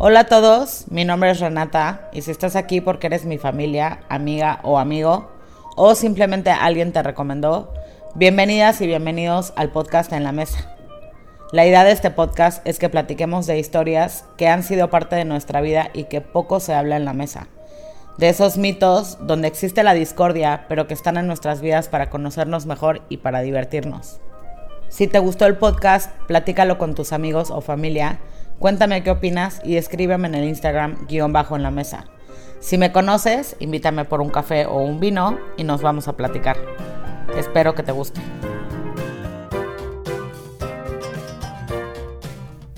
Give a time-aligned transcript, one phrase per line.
[0.00, 3.98] Hola a todos, mi nombre es Renata y si estás aquí porque eres mi familia,
[4.08, 5.28] amiga o amigo
[5.74, 7.74] o simplemente alguien te recomendó,
[8.14, 10.72] bienvenidas y bienvenidos al podcast En la Mesa.
[11.50, 15.24] La idea de este podcast es que platiquemos de historias que han sido parte de
[15.24, 17.48] nuestra vida y que poco se habla en la mesa.
[18.18, 22.66] De esos mitos donde existe la discordia, pero que están en nuestras vidas para conocernos
[22.66, 24.20] mejor y para divertirnos.
[24.90, 28.20] Si te gustó el podcast, platícalo con tus amigos o familia
[28.58, 32.06] Cuéntame qué opinas y escríbeme en el Instagram guion bajo en la mesa.
[32.58, 36.56] Si me conoces, invítame por un café o un vino y nos vamos a platicar.
[37.36, 38.20] Espero que te guste.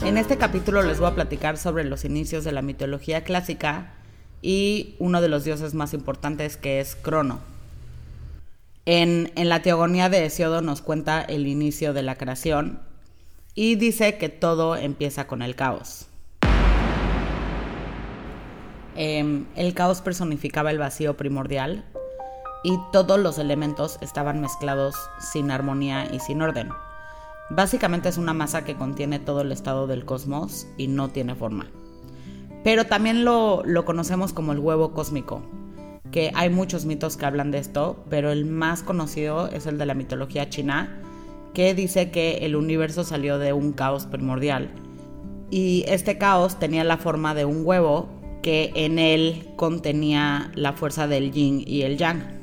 [0.04, 3.94] En este capítulo les voy a platicar sobre los inicios de la mitología clásica
[4.42, 7.38] y uno de los dioses más importantes que es Crono.
[8.84, 12.89] En, en la Teogonía de Hesiodo nos cuenta el inicio de la creación
[13.54, 16.06] y dice que todo empieza con el caos.
[18.96, 21.84] Em, el caos personificaba el vacío primordial
[22.62, 26.70] y todos los elementos estaban mezclados sin armonía y sin orden.
[27.48, 31.66] Básicamente es una masa que contiene todo el estado del cosmos y no tiene forma.
[32.62, 35.42] Pero también lo, lo conocemos como el huevo cósmico,
[36.12, 39.86] que hay muchos mitos que hablan de esto, pero el más conocido es el de
[39.86, 40.99] la mitología china,
[41.54, 44.70] que dice que el universo salió de un caos primordial.
[45.50, 48.08] Y este caos tenía la forma de un huevo
[48.42, 52.38] que en él contenía la fuerza del yin y el yang.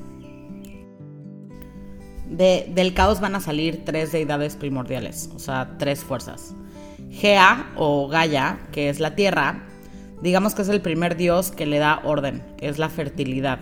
[2.30, 6.54] del caos van a salir tres deidades primordiales, o sea, tres fuerzas.
[7.10, 9.66] Gea o Gaia, que es la tierra,
[10.22, 13.60] digamos que es el primer dios que le da orden, es la fertilidad.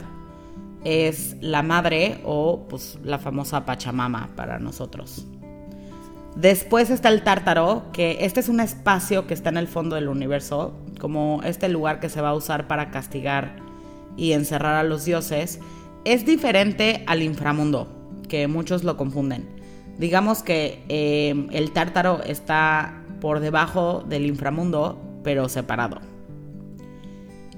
[0.84, 5.26] Es la madre o pues la famosa Pachamama para nosotros.
[6.36, 10.10] Después está el tártaro, que este es un espacio que está en el fondo del
[10.10, 13.56] universo, como este lugar que se va a usar para castigar
[14.18, 15.62] y encerrar a los dioses.
[16.04, 17.88] Es diferente al inframundo,
[18.28, 19.48] que muchos lo confunden.
[19.98, 26.02] Digamos que eh, el tártaro está por debajo del inframundo, pero separado.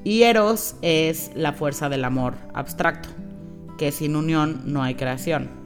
[0.04, 3.10] Y Eros es la fuerza del amor abstracto,
[3.80, 5.57] que sin unión no hay creación.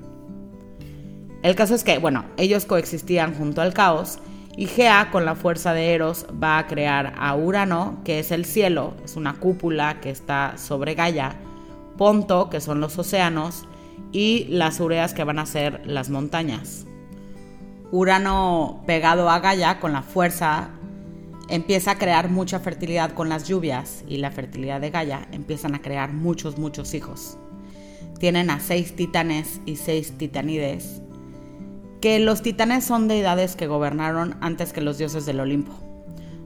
[1.43, 4.19] El caso es que, bueno, ellos coexistían junto al caos
[4.55, 8.45] y Gea, con la fuerza de Eros, va a crear a Urano, que es el
[8.45, 11.35] cielo, es una cúpula que está sobre Gaia,
[11.97, 13.65] Ponto, que son los océanos,
[14.11, 16.85] y las Ureas, que van a ser las montañas.
[17.91, 20.71] Urano, pegado a Gaia, con la fuerza,
[21.47, 25.81] empieza a crear mucha fertilidad con las lluvias, y la fertilidad de Gaia empiezan a
[25.81, 27.37] crear muchos, muchos hijos.
[28.19, 31.01] Tienen a seis titanes y seis titanides,
[32.01, 35.71] que los titanes son deidades que gobernaron antes que los dioses del Olimpo.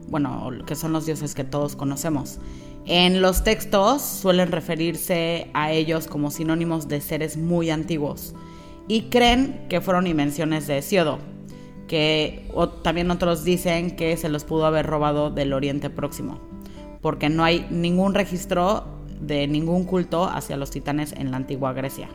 [0.08, 2.38] Bueno, que son los dioses que todos conocemos.
[2.84, 8.34] En los textos suelen referirse a ellos como sinónimos de seres muy antiguos
[8.86, 11.18] y creen que fueron invenciones de Hesiodo,
[11.88, 12.48] que
[12.84, 16.38] también otros dicen que se los pudo haber robado del Oriente Próximo,
[17.00, 18.84] porque no hay ningún registro
[19.20, 22.08] de ningún culto hacia los titanes en la antigua Grecia.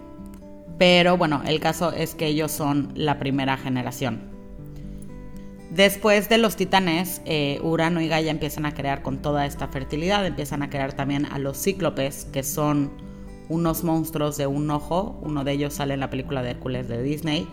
[0.82, 4.32] Pero bueno, el caso es que ellos son la primera generación.
[5.70, 10.26] Después de los titanes, eh, Urano y Gaia empiezan a crear con toda esta fertilidad,
[10.26, 12.92] empiezan a crear también a los cíclopes, que son
[13.48, 17.04] unos monstruos de un ojo, uno de ellos sale en la película de Hércules de
[17.04, 17.48] Disney,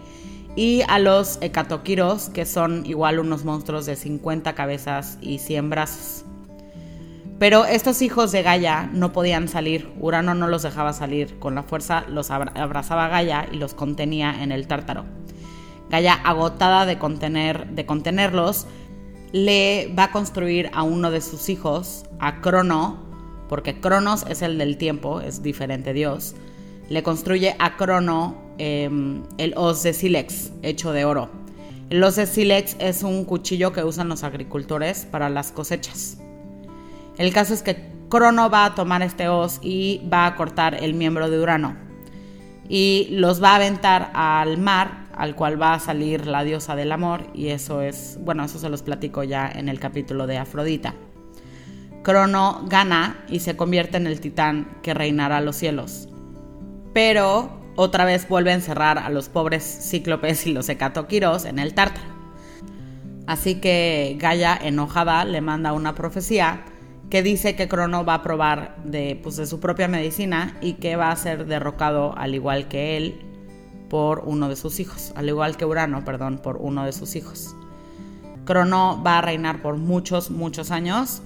[0.56, 6.24] y a los hecatoquiros, que son igual unos monstruos de 50 cabezas y 100 brazos.
[7.38, 11.62] Pero estos hijos de Gaia no podían salir, Urano no los dejaba salir, con la
[11.62, 15.04] fuerza los abrazaba Gaia y los contenía en el tártaro.
[15.88, 18.66] Gaia, agotada de, contener, de contenerlos,
[19.32, 22.98] le va a construir a uno de sus hijos, a Crono,
[23.48, 26.34] porque Cronos es el del tiempo, es diferente Dios,
[26.88, 31.30] le construye a Crono em, el os de sílex, hecho de oro.
[31.88, 36.18] El os de sílex es un cuchillo que usan los agricultores para las cosechas.
[37.18, 40.94] El caso es que Crono va a tomar este os y va a cortar el
[40.94, 41.76] miembro de Urano
[42.68, 46.92] y los va a aventar al mar, al cual va a salir la diosa del
[46.92, 50.94] amor y eso es, bueno, eso se los platico ya en el capítulo de Afrodita.
[52.02, 56.08] Crono gana y se convierte en el titán que reinará los cielos.
[56.94, 61.74] Pero otra vez vuelve a encerrar a los pobres cíclopes y los hecatoquiros en el
[61.74, 62.06] tártaro.
[63.26, 66.64] Así que Gaia, enojada, le manda una profecía
[67.10, 70.96] que dice que Crono va a probar de, pues, de su propia medicina y que
[70.96, 73.20] va a ser derrocado al igual que él
[73.88, 77.56] por uno de sus hijos, al igual que Urano, perdón, por uno de sus hijos.
[78.44, 81.22] Crono va a reinar por muchos, muchos años,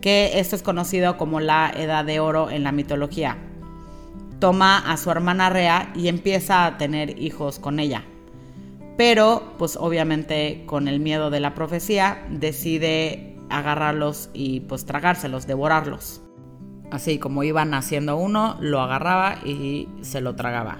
[0.00, 3.36] que esto es conocido como la Edad de Oro en la mitología.
[4.40, 8.04] Toma a su hermana Rea y empieza a tener hijos con ella.
[8.96, 16.22] Pero, pues obviamente con el miedo de la profecía, decide agarrarlos y pues tragárselos, devorarlos.
[16.90, 20.78] Así como iba naciendo uno, lo agarraba y se lo tragaba.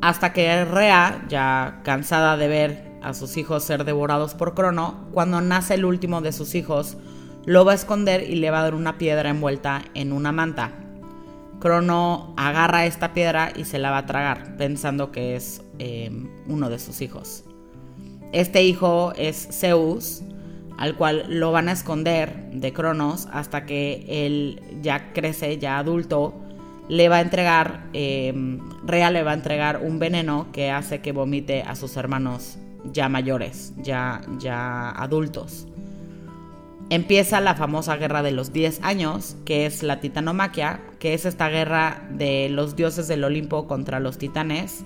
[0.00, 5.40] Hasta que Rea, ya cansada de ver a sus hijos ser devorados por Crono, cuando
[5.40, 6.96] nace el último de sus hijos,
[7.44, 10.72] lo va a esconder y le va a dar una piedra envuelta en una manta.
[11.60, 16.10] Crono agarra esta piedra y se la va a tragar, pensando que es eh,
[16.46, 17.44] uno de sus hijos.
[18.32, 20.22] Este hijo es Zeus,
[20.78, 26.34] al cual lo van a esconder de Cronos hasta que él ya crece, ya adulto,
[26.88, 28.32] le va a entregar, eh,
[28.86, 32.58] Rea le va a entregar un veneno que hace que vomite a sus hermanos
[32.92, 35.66] ya mayores, ya, ya adultos.
[36.90, 41.48] Empieza la famosa guerra de los 10 años, que es la titanomaquia, que es esta
[41.48, 44.84] guerra de los dioses del Olimpo contra los titanes.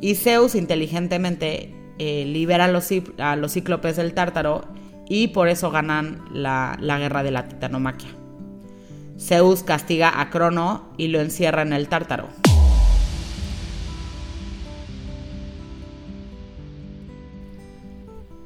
[0.00, 2.64] Y Zeus inteligentemente eh, libera
[3.18, 4.64] a los cíclopes del Tártaro
[5.08, 8.10] y por eso ganan la, la guerra de la titanomaquia.
[9.18, 12.28] Zeus castiga a Crono y lo encierra en el Tártaro.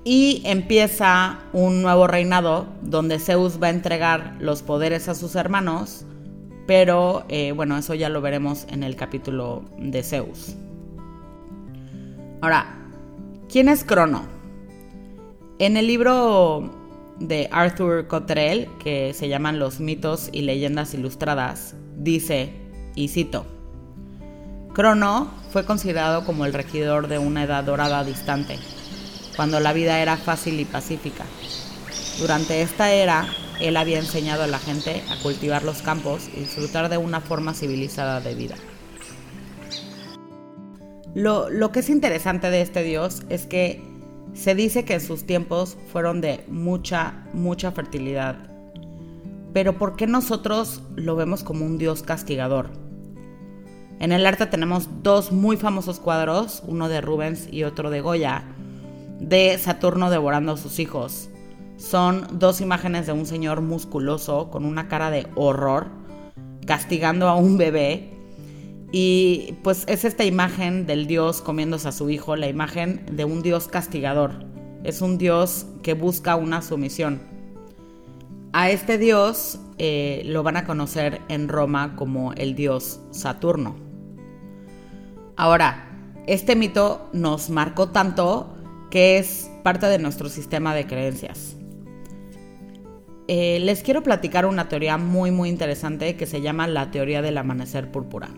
[0.05, 6.05] Y empieza un nuevo reinado donde Zeus va a entregar los poderes a sus hermanos,
[6.67, 10.55] pero eh, bueno, eso ya lo veremos en el capítulo de Zeus.
[12.41, 12.67] Ahora,
[13.49, 14.36] ¿quién es Crono?
[15.59, 16.71] En el libro
[17.19, 22.53] de Arthur Cottrell, que se llaman Los mitos y leyendas ilustradas, dice,
[22.95, 23.47] y cito,
[24.75, 28.59] Crono fue considerado como el regidor de una edad dorada distante,
[29.35, 31.25] cuando la vida era fácil y pacífica.
[32.19, 33.27] Durante esta era,
[33.59, 37.55] él había enseñado a la gente a cultivar los campos y disfrutar de una forma
[37.55, 38.57] civilizada de vida.
[41.15, 43.86] Lo, lo que es interesante de este dios es que
[44.37, 48.37] se dice que sus tiempos fueron de mucha, mucha fertilidad.
[49.53, 52.69] Pero ¿por qué nosotros lo vemos como un dios castigador?
[53.99, 58.45] En el arte tenemos dos muy famosos cuadros, uno de Rubens y otro de Goya,
[59.19, 61.31] de Saturno devorando a sus hijos.
[61.79, 65.87] Son dos imágenes de un señor musculoso con una cara de horror,
[66.67, 68.16] castigando a un bebé
[68.93, 73.43] y pues es esta imagen del Dios comiéndose a su hijo, la imagen de un
[73.43, 74.45] Dios castigador.
[74.85, 77.21] Es un Dios que busca una sumisión.
[78.53, 83.77] A este Dios eh, lo van a conocer en Roma como el Dios Saturno.
[85.37, 85.91] Ahora,
[86.27, 88.55] este mito nos marcó tanto
[88.91, 91.57] que es parte de nuestro sistema de creencias.
[93.29, 97.39] Eh, les quiero platicar una teoría muy muy interesante que se llama la teoría del
[97.39, 98.31] amanecer púrpura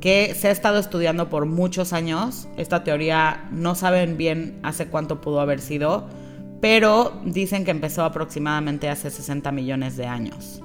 [0.00, 2.48] que se ha estado estudiando por muchos años.
[2.56, 6.08] Esta teoría no saben bien hace cuánto pudo haber sido,
[6.60, 10.62] pero dicen que empezó aproximadamente hace 60 millones de años.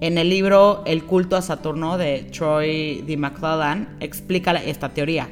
[0.00, 3.16] En el libro El culto a Saturno de Troy D.
[3.16, 5.28] McClellan explica esta teoría.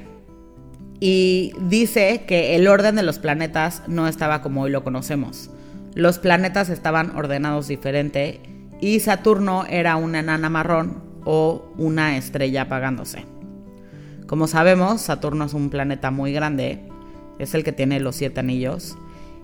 [0.98, 5.50] Y dice que el orden de los planetas no estaba como hoy lo conocemos.
[5.94, 8.40] Los planetas estaban ordenados diferente
[8.80, 13.26] y Saturno era una enana marrón o una estrella apagándose.
[14.26, 16.80] Como sabemos, Saturno es un planeta muy grande,
[17.38, 18.96] es el que tiene los siete anillos,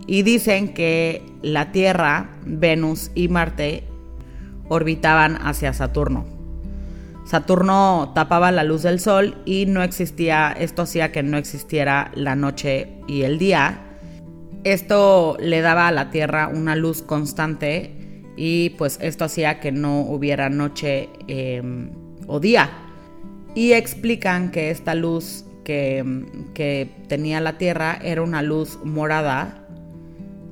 [0.06, 3.84] y dicen que la Tierra, Venus y Marte
[4.68, 6.24] orbitaban hacia Saturno.
[7.24, 12.34] Saturno tapaba la luz del sol y no existía, esto hacía que no existiera la
[12.34, 13.78] noche y el día.
[14.64, 18.01] Esto le daba a la Tierra una luz constante
[18.44, 21.90] y pues esto hacía que no hubiera noche em,
[22.26, 22.70] o día.
[23.54, 29.64] Y explican que esta luz que, tenía la Tierra era una luz morada,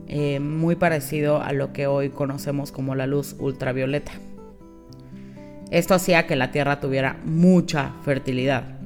[0.06, 4.12] em, muy parecido a lo que hoy conocemos como la luz ultravioleta.
[5.73, 8.78] Esto hacía que la Tierra tuviera mucha fertilidad,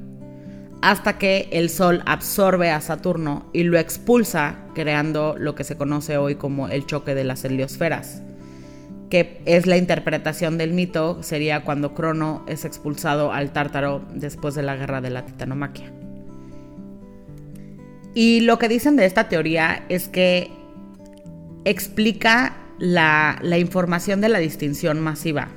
[0.81, 6.17] hasta que el Sol absorbe a Saturno y lo expulsa, creando lo que se conoce
[6.17, 8.23] hoy como el choque de las heliosferas
[9.09, 14.63] que es la interpretación del mito, sería cuando Crono es expulsado al Tártaro después de
[14.63, 15.91] la guerra de la Titanomaquia.
[18.13, 20.49] Y lo que dicen de esta teoría es que
[21.65, 25.49] explica la, la información de la distinción masiva.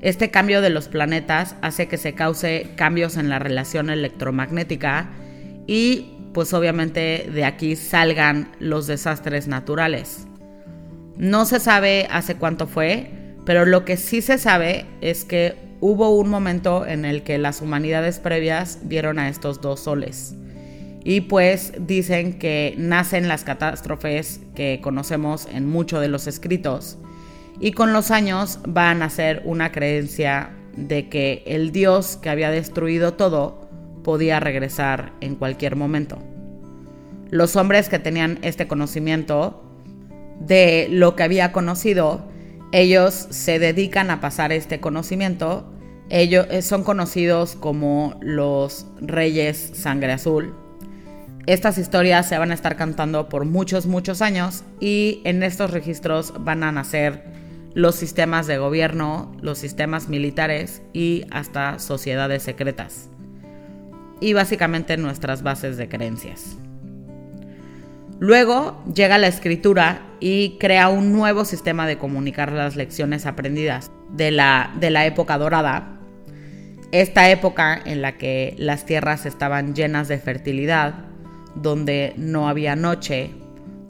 [0.00, 5.10] Este cambio de los planetas hace que se cause cambios en la relación electromagnética
[5.66, 10.26] y pues obviamente de aquí salgan los desastres naturales.
[11.16, 13.10] No se sabe hace cuánto fue,
[13.44, 17.60] pero lo que sí se sabe es que hubo un momento en el que las
[17.60, 20.34] humanidades previas vieron a estos dos soles.
[21.04, 26.98] Y pues dicen que nacen las catástrofes que conocemos en muchos de los escritos.
[27.60, 32.50] Y con los años van a ser una creencia de que el Dios que había
[32.50, 33.68] destruido todo
[34.02, 36.18] podía regresar en cualquier momento.
[37.30, 39.63] Los hombres que tenían este conocimiento
[40.40, 42.28] de lo que había conocido,
[42.72, 45.72] ellos se dedican a pasar este conocimiento.
[46.10, 50.54] Ellos eh, son conocidos como los reyes sangre azul.
[51.46, 56.32] Estas historias se van a estar cantando por muchos, muchos años y en estos registros
[56.40, 57.22] van a nacer
[57.74, 63.10] los sistemas de gobierno, los sistemas militares y hasta sociedades secretas.
[64.20, 66.56] Y básicamente nuestras bases de creencias.
[68.20, 74.30] Luego llega la escritura y crea un nuevo sistema de comunicar las lecciones aprendidas de
[74.30, 75.98] la, de la época dorada.
[76.92, 80.94] Esta época en la que las tierras estaban llenas de fertilidad,
[81.56, 83.32] donde no había noche,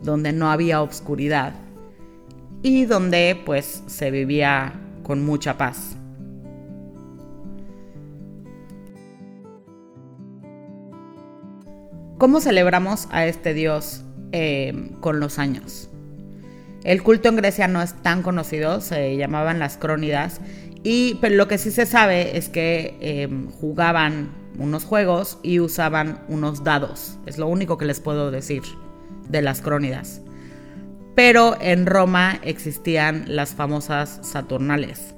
[0.02, 1.52] donde no había obscuridad
[2.62, 5.96] y donde pues se vivía con mucha paz.
[12.16, 14.03] ¿Cómo celebramos a este Dios
[14.36, 15.88] Em, con los años.
[16.82, 20.40] El culto en Grecia no es tan conocido, se llamaban las crónidas,
[20.82, 26.18] y pero lo que sí se sabe es que em, jugaban unos juegos y usaban
[26.26, 27.16] unos dados.
[27.26, 28.62] Es lo único que les puedo decir
[29.28, 30.20] de las crónidas.
[31.14, 35.14] Pero en Roma existían las famosas Saturnales,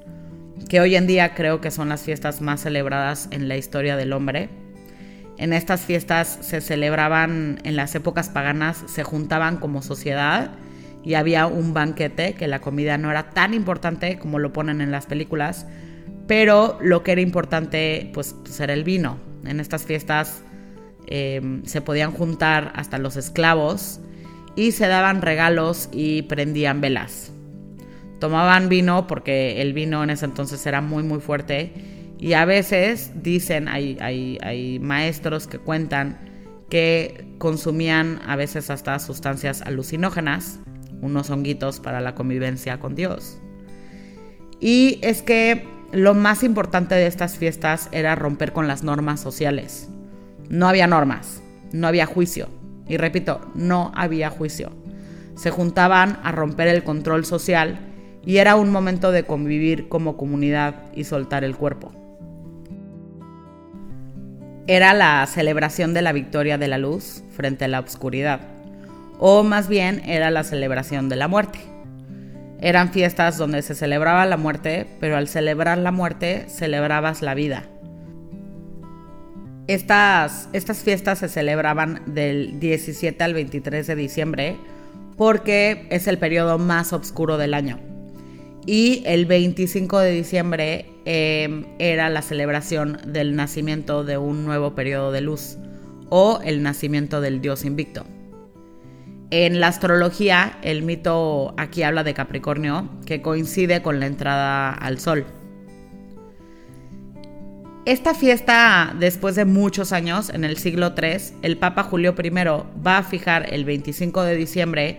[0.69, 4.13] que hoy en día creo que son las fiestas más celebradas en la historia del
[4.13, 4.66] hombre
[5.37, 10.51] en estas fiestas se celebraban, en las épocas paganas, se juntaban como sociedad
[11.03, 14.91] y había un banquete, que la comida no era tan importante como lo ponen en
[14.91, 15.67] las películas,
[16.27, 19.19] pero lo que era importante pues, pues era el vino.
[19.45, 20.41] En estas fiestas
[21.05, 24.01] eh, se podían juntar hasta los esclavos
[24.55, 27.31] y se daban regalos y prendían velas.
[28.19, 33.11] Tomaban vino porque el vino en ese entonces era muy muy fuerte y a veces
[33.21, 36.17] dicen, hay, hay, maestros que cuentan
[36.69, 40.59] que consumían a veces hasta sustancias alucinógenas,
[41.01, 43.39] unos honguitos para la convivencia con Dios.
[44.59, 49.87] Y es que lo más importante de estas fiestas era romper con las normas sociales.
[50.49, 52.49] No había normas, no había juicio.
[52.87, 54.71] Y repito, no había juicio.
[55.35, 57.79] Se juntaban a romper el control social
[58.25, 61.96] y era un momento de convivir como comunidad y soltar el cuerpo
[64.67, 68.41] era la celebración de la victoria de la luz frente a la oscuridad,
[69.17, 71.59] o más bien era la celebración de la muerte.
[72.59, 77.63] Eran fiestas donde se celebraba la muerte, pero al celebrar la muerte celebrabas la vida.
[79.67, 84.57] Estas, estas fiestas se celebraban del 17 al 23 de diciembre
[85.17, 87.79] porque es el periodo más oscuro del año.
[88.67, 95.13] Y el 25 de diciembre em, era la celebración del nacimiento de un nuevo periodo
[95.13, 95.57] de luz
[96.09, 98.05] o el nacimiento del dios invicto.
[99.31, 104.99] En la astrología, el mito aquí habla de Capricornio, que coincide con la entrada al
[104.99, 105.25] sol.
[107.85, 112.97] Esta fiesta, después de muchos años, en el siglo III, el Papa Julio I va
[112.97, 114.97] a fijar el 25 de diciembre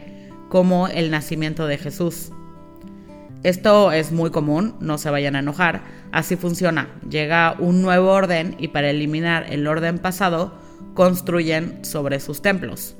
[0.49, 2.33] como el nacimiento de Jesús.
[3.43, 5.83] Esto es muy común, no se vayan a enojar.
[6.11, 6.89] Así funciona.
[7.09, 10.55] Llega un nuevo orden y para eliminar el orden pasado,
[10.95, 12.97] construyen sobre sus templos.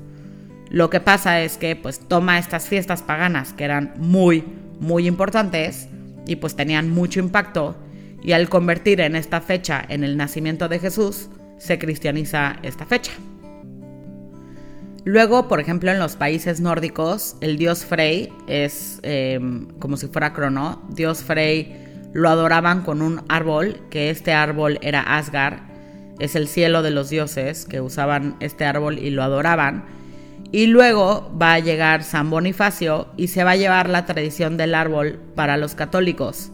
[0.69, 4.45] Lo que pasa es que pues toma estas fiestas paganas que eran muy,
[4.79, 5.89] muy importantes
[6.25, 7.75] y pues tenían mucho impacto
[8.21, 13.11] y al convertir en esta fecha en el nacimiento de Jesús, se cristianiza esta fecha.
[15.05, 20.33] Luego, por ejemplo, en los países nórdicos, el dios Frey es em, como si fuera
[20.33, 20.81] Crono.
[20.89, 25.59] Dios Frey lo adoraban con un árbol, que este árbol era Asgard,
[26.19, 29.85] es el cielo de los dioses, que usaban este árbol y lo adoraban.
[30.51, 34.75] Y luego va a llegar San Bonifacio y se va a llevar la tradición del
[34.75, 36.51] árbol para los católicos.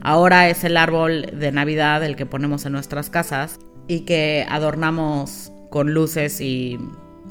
[0.00, 5.52] Ahora es el árbol de Navidad el que ponemos en nuestras casas y que adornamos
[5.70, 6.78] con luces y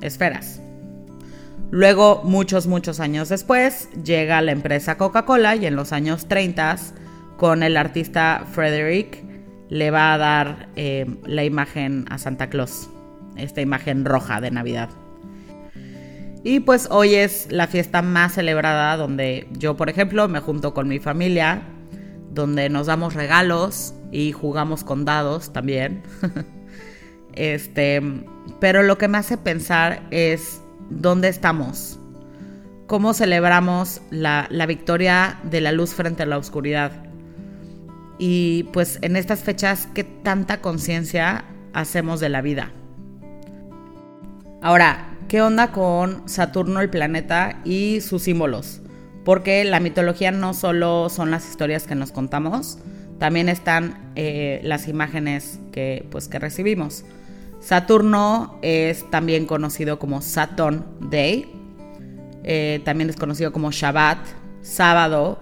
[0.02, 0.62] esferas.
[1.70, 6.78] Luego, muchos, muchos años después, llega la empresa Coca-Cola y en los años 30,
[7.36, 9.24] con el artista Frederick,
[9.70, 12.90] le va a dar eh, la imagen a Santa Claus,
[13.36, 14.90] esta imagen roja de Navidad.
[16.44, 20.88] Y pues hoy es la fiesta más celebrada donde yo, por ejemplo, me junto con
[20.88, 21.64] mi familia,
[22.32, 26.04] donde nos damos regalos y jugamos con dados también.
[27.38, 28.02] este,
[28.60, 32.00] pero lo que me hace pensar es dónde estamos,
[32.88, 36.92] cómo celebramos la, la victoria de la luz frente a la oscuridad.
[38.20, 42.72] Y pues en estas fechas, ¿qué tanta conciencia hacemos de la vida?
[44.62, 48.82] Ahora, ¿qué onda con Saturno el planeta y sus símbolos?
[49.24, 52.80] Porque la mitología no solo son las historias que nos contamos,
[53.20, 57.04] también están eh, las imágenes que, pues, que recibimos.
[57.60, 61.52] Saturno es también conocido como Saturn Day,
[62.44, 64.20] eh, también es conocido como Shabbat,
[64.62, 65.40] sábado,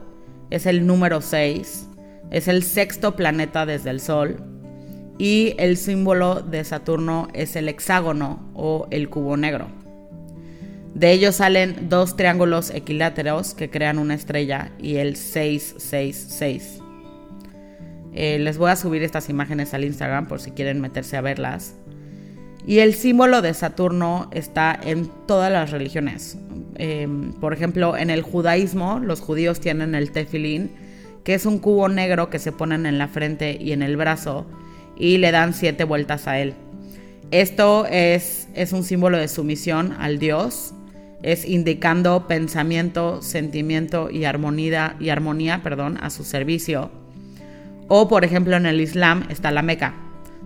[0.50, 1.90] es el número 6,
[2.32, 4.38] es el sexto planeta desde el Sol
[5.18, 9.68] y el símbolo de Saturno es el hexágono o el cubo negro.
[10.94, 16.82] De ellos salen dos triángulos equiláteros que crean una estrella y el 666.
[18.14, 21.76] Eh, les voy a subir estas imágenes al Instagram por si quieren meterse a verlas.
[22.68, 26.38] Y el símbolo de Saturno está en todas las religiones.
[26.76, 30.72] Em, por ejemplo, en el judaísmo, los judíos tienen el tefilín,
[31.24, 34.46] que es un cubo negro que se ponen en la frente y en el brazo
[34.98, 36.54] y le dan siete vueltas a él.
[37.32, 40.74] Esto es, es un símbolo de sumisión al Dios,
[41.24, 46.92] es indicando pensamiento, sentimiento y armonía, y armonía perdón, a su servicio.
[47.88, 49.96] O por ejemplo en el Islam está la Meca,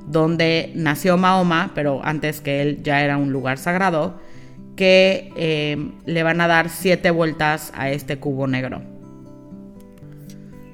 [0.07, 4.19] donde nació Mahoma, pero antes que él ya era un lugar sagrado,
[4.75, 8.81] que eh, le van a dar siete vueltas a este cubo negro.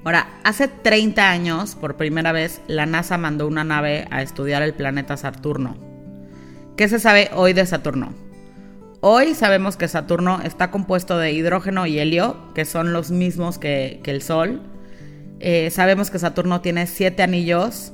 [0.03, 4.75] Ahora, hace 30 años, por primera vez, la NASA mandó una nave a estudiar el
[4.75, 5.75] planeta Saturno.
[6.77, 8.13] ¿Qué se sabe hoy de Saturno?
[9.01, 13.99] Hoy sabemos que Saturno está compuesto de hidrógeno y helio, que son los mismos que,
[14.05, 14.61] el Sol.
[15.39, 17.91] Eh, sabemos que Saturno tiene siete anillos.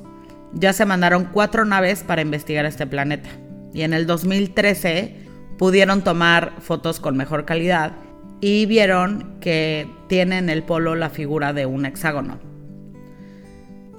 [0.54, 3.30] Ya se mandaron cuatro naves para investigar este planeta.
[3.72, 5.16] Y en el 2013
[5.58, 7.92] pudieron tomar fotos con mejor calidad
[8.40, 12.38] y vieron que tiene en el polo la figura de un hexágono.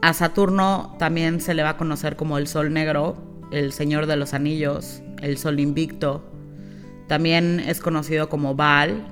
[0.01, 3.15] A Saturno también se le va a conocer como el Sol Negro,
[3.53, 6.21] el Señor de los Anillos, el Sol Invicto.
[7.07, 9.07] También es conocido como Baal.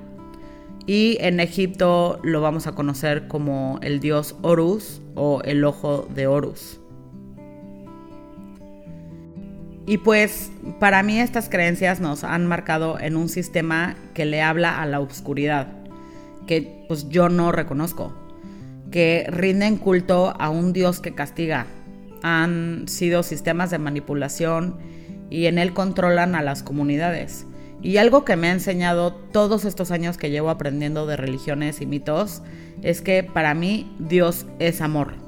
[0.85, 6.27] Y en Egipto lo vamos a conocer como el dios Horus o el ojo de
[6.27, 6.80] Horus.
[9.85, 14.81] Y pues para mí estas creencias nos han marcado en un sistema que le habla
[14.81, 15.67] a la oscuridad,
[16.45, 18.13] que pues yo no reconozco,
[18.91, 21.65] que rinden culto a un Dios que castiga.
[22.21, 24.77] Han sido sistemas de manipulación
[25.31, 27.47] y en él controlan a las comunidades.
[27.81, 31.87] Y algo que me ha enseñado todos estos años que llevo aprendiendo de religiones y
[31.87, 32.43] mitos
[32.83, 35.20] es que para mí Dios es amor.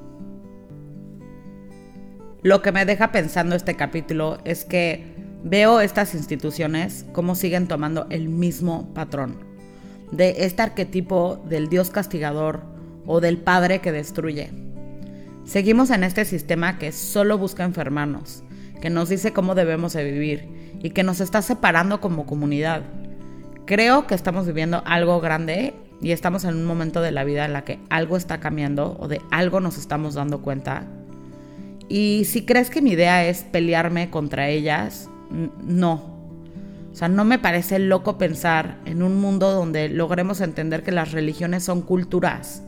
[2.43, 8.05] Lo que me deja pensando este capítulo es que veo estas instituciones como siguen tomando
[8.09, 9.37] el mismo patrón
[10.11, 12.59] de este arquetipo del Dios castigador
[13.05, 14.51] o del Padre que destruye.
[15.45, 18.43] Seguimos en este sistema que solo busca enfermarnos,
[18.81, 22.81] que nos dice cómo debemos de vivir y que nos está separando como comunidad.
[23.65, 27.53] Creo que estamos viviendo algo grande y estamos en un momento de la vida en
[27.53, 30.87] la que algo está cambiando o de algo nos estamos dando cuenta
[31.93, 35.11] y si crees que mi idea es pelearme contra ellas,
[35.63, 35.93] no.
[36.91, 41.11] O sea, no me parece loco pensar en un mundo donde logremos entender que las
[41.11, 42.63] religiones son culturas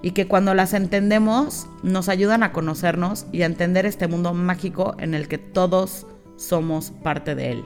[0.00, 4.96] y que cuando las entendemos nos ayudan a conocernos y a entender este mundo mágico
[4.98, 6.06] en el que todos
[6.36, 7.64] somos parte de él.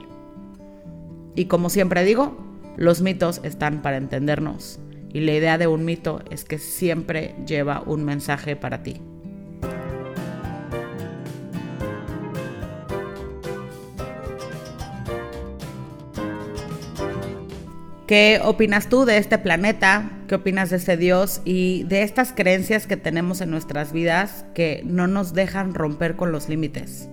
[1.35, 2.37] Y como siempre digo,
[2.75, 4.81] los mitos están para entendernos
[5.13, 9.01] y la idea de un mito es que siempre lleva un mensaje para ti.
[18.07, 20.09] ¿Qué opinas tú de este planeta?
[20.29, 24.81] ¿Qué opinas de este Dios y de estas creencias que tenemos en nuestras vidas que
[24.85, 27.09] no nos dejan romper con los límites?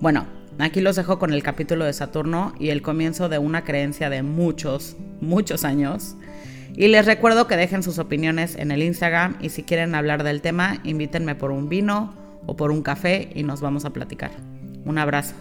[0.00, 0.26] Bueno,
[0.58, 4.22] aquí los dejo con el capítulo de Saturno y el comienzo de una creencia de
[4.22, 6.16] muchos, muchos años.
[6.74, 10.40] Y les recuerdo que dejen sus opiniones en el Instagram y si quieren hablar del
[10.40, 12.14] tema, invítenme por un vino
[12.46, 14.30] o por un café y nos vamos a platicar.
[14.86, 15.34] Un abrazo.